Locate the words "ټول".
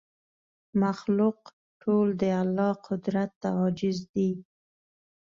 1.81-2.07